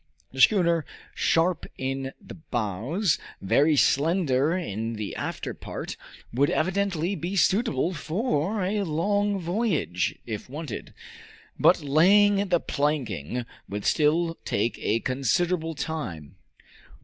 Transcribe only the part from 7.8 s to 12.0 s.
for a long voyage, if wanted; but